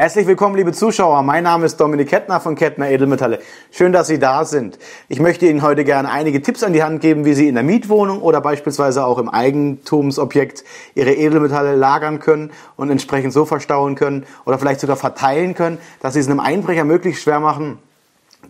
[0.00, 1.22] Herzlich willkommen, liebe Zuschauer.
[1.22, 3.38] Mein Name ist Dominik Kettner von Kettner Edelmetalle.
[3.70, 4.78] Schön, dass Sie da sind.
[5.10, 7.64] Ich möchte Ihnen heute gerne einige Tipps an die Hand geben, wie Sie in der
[7.64, 14.24] Mietwohnung oder beispielsweise auch im Eigentumsobjekt Ihre Edelmetalle lagern können und entsprechend so verstauen können
[14.46, 17.78] oder vielleicht sogar verteilen können, dass Sie es einem Einbrecher möglichst schwer machen,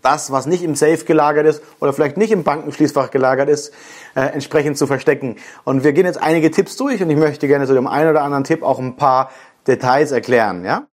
[0.03, 3.75] das, was nicht im Safe gelagert ist oder vielleicht nicht im Bankenschließfach gelagert ist,
[4.15, 5.35] äh, entsprechend zu verstecken.
[5.65, 8.23] Und wir gehen jetzt einige Tipps durch und ich möchte gerne zu dem einen oder
[8.23, 9.33] anderen Tipp auch ein paar
[9.67, 10.65] Details erklären.
[10.65, 10.87] Ja?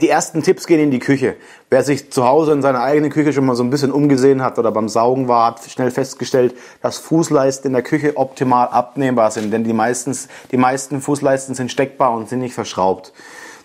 [0.00, 1.36] Die ersten Tipps gehen in die Küche.
[1.70, 4.58] Wer sich zu Hause in seiner eigenen Küche schon mal so ein bisschen umgesehen hat
[4.58, 9.52] oder beim Saugen war, hat schnell festgestellt, dass Fußleisten in der Küche optimal abnehmbar sind,
[9.52, 13.12] denn die, meistens, die meisten Fußleisten sind steckbar und sind nicht verschraubt.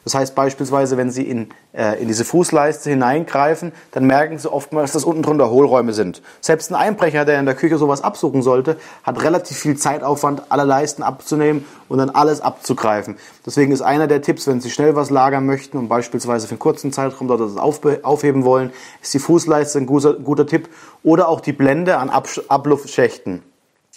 [0.03, 4.91] Das heißt beispielsweise, wenn Sie in, äh, in diese Fußleiste hineingreifen, dann merken Sie oftmals,
[4.91, 6.21] dass unten drunter Hohlräume sind.
[6.41, 10.65] Selbst ein Einbrecher, der in der Küche sowas absuchen sollte, hat relativ viel Zeitaufwand, alle
[10.65, 13.15] Leisten abzunehmen und dann alles abzugreifen.
[13.45, 16.59] Deswegen ist einer der Tipps, wenn Sie schnell was lagern möchten und beispielsweise für einen
[16.59, 20.69] kurzen Zeitraum dort das aufheben wollen, ist die Fußleiste ein guter, guter Tipp
[21.03, 23.43] oder auch die Blende an Abluftschächten.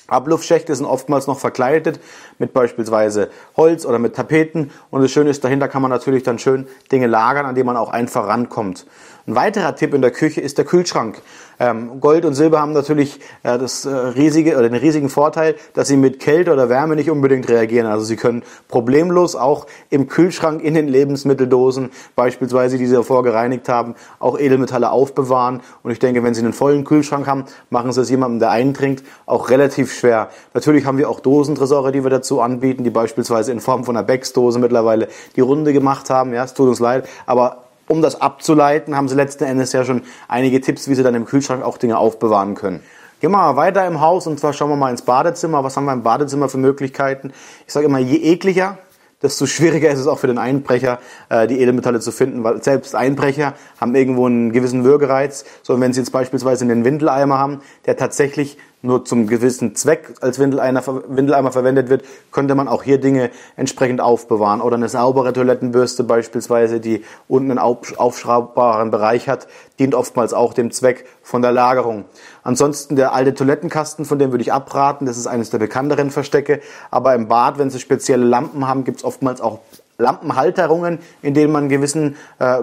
[0.08, 2.00] Abluftschächte sind oftmals noch verkleidet
[2.38, 4.70] mit beispielsweise Holz oder mit Tapeten.
[4.90, 7.76] Und das Schöne ist, dahinter kann man natürlich dann schön Dinge lagern, an denen man
[7.76, 8.86] auch einfach rankommt.
[9.28, 11.20] Ein weiterer Tipp in der Küche ist der Kühlschrank.
[11.58, 15.88] Ähm, Gold und Silber haben natürlich äh, das äh, riesige oder den riesigen Vorteil, dass
[15.88, 17.88] sie mit Kälte oder Wärme nicht unbedingt reagieren.
[17.88, 23.68] Also sie können problemlos auch im Kühlschrank in den Lebensmitteldosen, beispielsweise die sie davor gereinigt
[23.68, 25.60] haben, auch Edelmetalle aufbewahren.
[25.82, 29.02] Und ich denke, wenn sie einen vollen Kühlschrank haben, machen sie es jemandem, der eintrinkt,
[29.24, 30.28] auch relativ schwer.
[30.54, 34.06] Natürlich haben wir auch Dosentresore, die wir dazu anbieten, die beispielsweise in Form von einer
[34.06, 36.32] Becks-Dose mittlerweile die Runde gemacht haben.
[36.32, 40.02] Ja, es tut uns leid, aber um das abzuleiten, haben sie letzten Endes ja schon
[40.28, 42.80] einige Tipps, wie sie dann im Kühlschrank auch Dinge aufbewahren können.
[43.20, 45.64] Gehen wir mal weiter im Haus und zwar schauen wir mal ins Badezimmer.
[45.64, 47.32] Was haben wir im Badezimmer für Möglichkeiten?
[47.66, 48.76] Ich sage immer, je ekliger,
[49.22, 50.98] desto schwieriger ist es auch für den Einbrecher,
[51.30, 55.46] äh, die Edelmetalle zu finden, weil selbst Einbrecher haben irgendwo einen gewissen Würgereiz.
[55.62, 60.38] So, wenn sie jetzt beispielsweise einen Windeleimer haben, der tatsächlich nur zum gewissen Zweck als
[60.38, 64.60] Windeleimer, Windeleimer verwendet wird, könnte man auch hier Dinge entsprechend aufbewahren.
[64.60, 69.48] Oder eine saubere Toilettenbürste beispielsweise, die unten einen aufschraubbaren Bereich hat,
[69.78, 72.04] dient oftmals auch dem Zweck von der Lagerung.
[72.42, 75.06] Ansonsten der alte Toilettenkasten, von dem würde ich abraten.
[75.06, 76.60] Das ist eines der bekannteren Verstecke.
[76.90, 79.60] Aber im Bad, wenn Sie spezielle Lampen haben, gibt es oftmals auch
[79.98, 82.62] Lampenhalterungen, in denen man einen gewissen äh,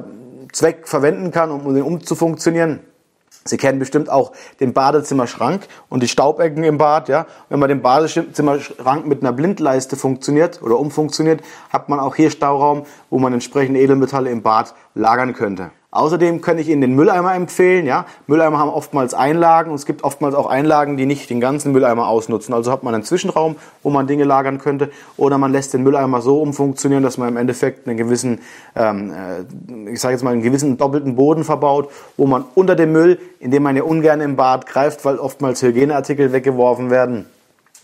[0.51, 2.79] Zweck verwenden kann, um den umzufunktionieren.
[3.45, 7.09] Sie kennen bestimmt auch den Badezimmerschrank und die Staubecken im Bad.
[7.09, 7.25] Ja?
[7.49, 12.85] Wenn man den Badezimmerschrank mit einer Blindleiste funktioniert oder umfunktioniert, hat man auch hier Stauraum,
[13.09, 15.71] wo man entsprechende Edelmetalle im Bad lagern könnte.
[15.93, 17.85] Außerdem könnte ich Ihnen den Mülleimer empfehlen.
[17.85, 18.07] Ja?
[18.25, 22.07] Mülleimer haben oftmals Einlagen und es gibt oftmals auch Einlagen, die nicht den ganzen Mülleimer
[22.07, 22.51] ausnutzen.
[22.51, 26.21] Also hat man einen Zwischenraum, wo man Dinge lagern könnte oder man lässt den Mülleimer
[26.21, 28.39] so umfunktionieren, dass man im Endeffekt einen gewissen,
[28.75, 32.91] ähm, äh, ich sage jetzt mal, einen gewissen doppelten Boden verbaut, wo man unter dem
[32.91, 37.27] Müll, in dem man ja ungern im Bad greift, weil oftmals Hygieneartikel weggeworfen werden,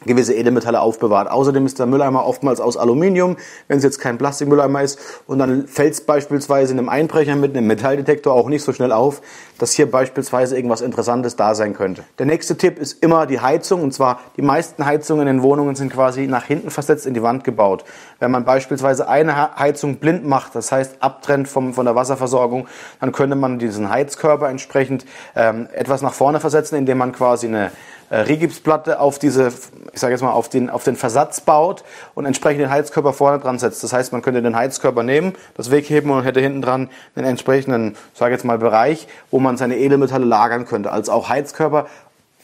[0.06, 1.30] gewisse Edelmetalle aufbewahrt.
[1.30, 3.38] Außerdem ist der Mülleimer oftmals aus Aluminium,
[3.68, 5.00] wenn es jetzt kein Plastikmülleimer ist.
[5.28, 8.92] Und dann fällt es beispielsweise in einem Einbrecher mit einem Metalldetektor auch nicht so schnell
[8.92, 9.22] auf,
[9.58, 12.04] dass hier beispielsweise irgendwas Interessantes da sein könnte.
[12.18, 13.84] Der nächste Tipp ist immer die Heizung.
[13.84, 17.44] Und zwar die meisten Heizungen in Wohnungen sind quasi nach hinten versetzt in die Wand
[17.44, 17.84] gebaut.
[18.20, 22.68] Wenn man beispielsweise eine Heizung blind macht, das heißt abtrennt vom, von der Wasserversorgung,
[23.02, 25.06] dann könnte man diesen Heizkörper entsprechend
[25.36, 27.72] ähm, etwas nach vorne versetzen, indem man quasi eine
[28.12, 29.52] Rigipsplatte auf diese,
[29.94, 31.84] ich sage jetzt mal, auf den, auf den Versatz baut
[32.16, 33.84] und entsprechend den Heizkörper vorne dran setzt.
[33.84, 37.96] Das heißt, man könnte den Heizkörper nehmen, das wegheben und hätte hinten dran einen entsprechenden,
[38.14, 40.92] sage jetzt mal, Bereich, wo man seine Edelmetalle lagern könnte.
[40.92, 41.88] Also auch Heizkörper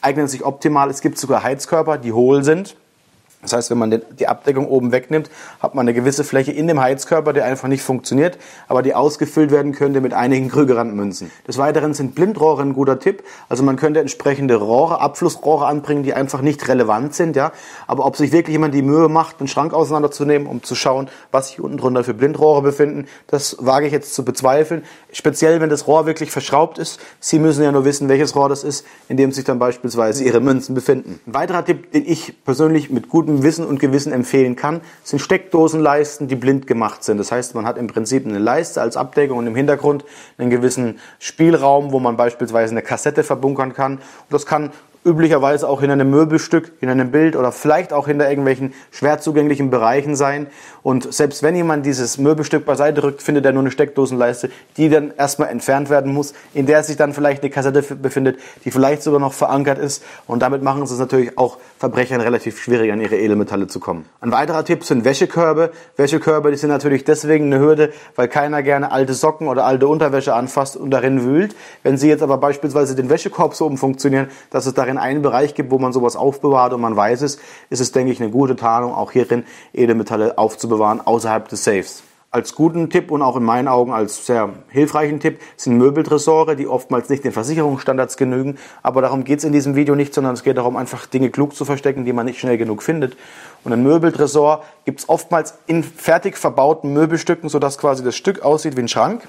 [0.00, 0.88] eignen sich optimal.
[0.90, 2.76] Es gibt sogar Heizkörper, die hohl sind
[3.46, 5.30] das heißt, wenn man die Abdeckung oben wegnimmt,
[5.60, 9.50] hat man eine gewisse Fläche in dem Heizkörper, der einfach nicht funktioniert, aber die ausgefüllt
[9.50, 11.30] werden könnte mit einigen Krügerrandmünzen.
[11.46, 13.22] Des Weiteren sind Blindrohre ein guter Tipp.
[13.48, 17.52] Also man könnte entsprechende Rohre, Abflussrohre anbringen, die einfach nicht relevant sind, ja.
[17.86, 21.48] Aber ob sich wirklich jemand die Mühe macht, einen Schrank auseinanderzunehmen, um zu schauen, was
[21.48, 24.84] sich unten drunter für Blindrohre befinden, das wage ich jetzt zu bezweifeln.
[25.12, 27.00] Speziell, wenn das Rohr wirklich verschraubt ist.
[27.20, 30.40] Sie müssen ja nur wissen, welches Rohr das ist, in dem sich dann beispielsweise Ihre
[30.40, 31.20] Münzen befinden.
[31.26, 36.28] Ein weiterer Tipp, den ich persönlich mit gutem Wissen und Gewissen empfehlen kann, sind Steckdosenleisten,
[36.28, 37.18] die blind gemacht sind.
[37.18, 40.04] Das heißt, man hat im Prinzip eine Leiste als Abdeckung und im Hintergrund
[40.38, 43.94] einen gewissen Spielraum, wo man beispielsweise eine Kassette verbunkern kann.
[43.94, 44.70] Und das kann
[45.06, 49.70] üblicherweise auch hinter einem Möbelstück, hinter einem Bild oder vielleicht auch hinter irgendwelchen schwer zugänglichen
[49.70, 50.48] Bereichen sein.
[50.82, 55.12] Und selbst wenn jemand dieses Möbelstück beiseite rückt, findet er nur eine Steckdosenleiste, die dann
[55.16, 59.20] erstmal entfernt werden muss, in der sich dann vielleicht eine Kassette befindet, die vielleicht sogar
[59.20, 60.02] noch verankert ist.
[60.26, 64.06] Und damit machen sie es natürlich auch Verbrechern relativ schwierig, an ihre Edelmetalle zu kommen.
[64.20, 65.70] Ein weiterer Tipp sind Wäschekörbe.
[65.96, 70.34] Wäschekörbe, die sind natürlich deswegen eine Hürde, weil keiner gerne alte Socken oder alte Unterwäsche
[70.34, 71.54] anfasst und darin wühlt.
[71.82, 75.70] Wenn Sie jetzt aber beispielsweise den Wäschekorb so umfunktionieren, dass es darin einen Bereich gibt,
[75.70, 77.38] wo man sowas aufbewahrt und man weiß es,
[77.70, 82.02] ist es, denke ich, eine gute Tarnung, auch hierin Edelmetalle aufzubewahren außerhalb des Safes.
[82.32, 86.66] Als guten Tipp und auch in meinen Augen als sehr hilfreichen Tipp sind Möbeltresore, die
[86.66, 88.58] oftmals nicht den Versicherungsstandards genügen.
[88.82, 91.54] Aber darum geht es in diesem Video nicht, sondern es geht darum, einfach Dinge klug
[91.54, 93.16] zu verstecken, die man nicht schnell genug findet.
[93.64, 98.76] Und ein Möbeltresor gibt es oftmals in fertig verbauten Möbelstücken, sodass quasi das Stück aussieht
[98.76, 99.26] wie ein Schrank.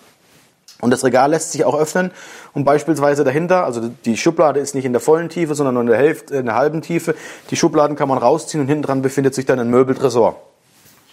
[0.79, 2.11] Und das Regal lässt sich auch öffnen
[2.53, 5.89] und beispielsweise dahinter, also die Schublade ist nicht in der vollen Tiefe, sondern nur in
[5.89, 7.15] der Hälfte, in der halben Tiefe.
[7.49, 10.39] Die Schubladen kann man rausziehen und hinten dran befindet sich dann ein Möbeltresor.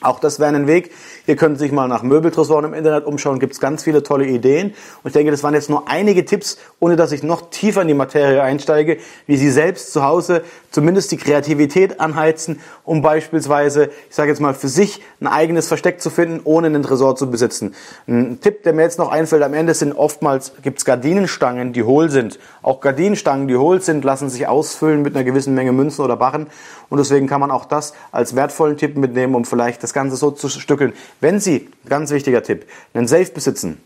[0.05, 0.91] Auch das wäre ein Weg.
[1.27, 4.69] Ihr könnt sich mal nach Möbeltresoren im Internet umschauen, gibt es ganz viele tolle Ideen.
[5.03, 7.89] Und ich denke, das waren jetzt nur einige Tipps, ohne dass ich noch tiefer in
[7.89, 10.43] die Materie einsteige, wie Sie selbst zu Hause
[10.75, 16.01] zumindest die Kreativität anheizen, um beispielsweise, ich sage jetzt mal, für sich ein eigenes Versteck
[16.01, 17.75] zu finden, ohne einen Tresor zu besitzen.
[18.09, 21.85] Ein Tipp, der mir jetzt noch einfällt, am Ende sind oftmals, gibt es Gardinenstangen, die
[21.85, 22.41] hohl sind.
[22.61, 26.49] Auch Gardinenstangen, die hohl sind, lassen sich ausfüllen mit einer gewissen Menge Münzen oder Barren.
[26.91, 30.31] Und deswegen kann man auch das als wertvollen Tipp mitnehmen, um vielleicht das Ganze so
[30.31, 30.93] zu stückeln.
[31.20, 33.81] Wenn Sie, ganz wichtiger Tipp, einen Safe besitzen,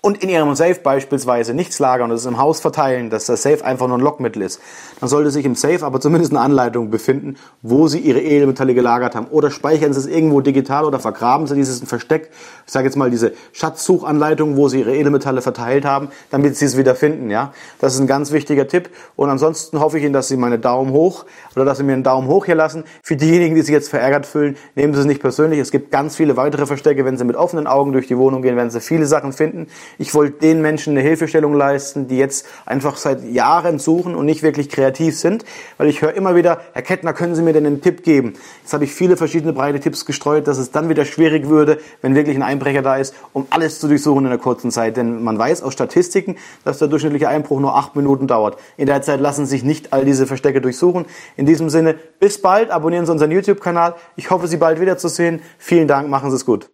[0.00, 3.64] und in Ihrem Safe beispielsweise nichts lagern und es im Haus verteilen, dass das Safe
[3.64, 4.60] einfach nur ein Lockmittel ist,
[5.00, 9.14] dann sollte sich im Safe aber zumindest eine Anleitung befinden, wo Sie Ihre Edelmetalle gelagert
[9.14, 9.26] haben.
[9.26, 12.30] Oder speichern Sie es irgendwo digital oder vergraben Sie dieses Versteck,
[12.66, 16.76] ich sage jetzt mal diese Schatzsuchanleitung, wo Sie Ihre Edelmetalle verteilt haben, damit Sie es
[16.76, 17.30] wieder finden.
[17.30, 17.52] Ja?
[17.80, 18.90] Das ist ein ganz wichtiger Tipp.
[19.16, 21.24] Und ansonsten hoffe ich Ihnen, dass Sie meine Daumen hoch
[21.56, 22.84] oder dass Sie mir einen Daumen hoch hier lassen.
[23.02, 25.58] Für diejenigen, die sich jetzt verärgert fühlen, nehmen Sie es nicht persönlich.
[25.58, 27.04] Es gibt ganz viele weitere Verstecke.
[27.04, 29.68] Wenn Sie mit offenen Augen durch die Wohnung gehen, werden Sie viele Sachen finden.
[29.96, 34.42] Ich wollte den Menschen eine Hilfestellung leisten, die jetzt einfach seit Jahren suchen und nicht
[34.42, 35.44] wirklich kreativ sind,
[35.76, 38.34] weil ich höre immer wieder, Herr Kettner, können Sie mir denn einen Tipp geben?
[38.62, 42.14] Jetzt habe ich viele verschiedene breite Tipps gestreut, dass es dann wieder schwierig würde, wenn
[42.14, 44.96] wirklich ein Einbrecher da ist, um alles zu durchsuchen in einer kurzen Zeit.
[44.96, 48.58] Denn man weiß aus Statistiken, dass der durchschnittliche Einbruch nur acht Minuten dauert.
[48.76, 51.06] In der Zeit lassen sich nicht all diese Verstecke durchsuchen.
[51.36, 53.94] In diesem Sinne, bis bald, abonnieren Sie unseren YouTube-Kanal.
[54.16, 55.40] Ich hoffe, Sie bald wiederzusehen.
[55.58, 56.70] Vielen Dank, machen Sie es gut.